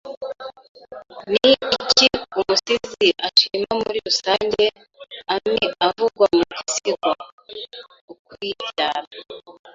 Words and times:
Ni 1.31 1.49
iki 1.81 2.07
umusizi 2.39 3.07
ashima 3.27 3.73
muri 3.83 3.97
rusange 4.07 4.65
ami 5.33 5.59
avugwa 5.87 6.25
mu 6.35 6.41
gisigo 6.51 7.11
“Ukwibyara” 8.13 9.03